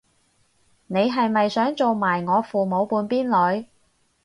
[0.87, 3.67] 你係咪想做埋我父母半邊女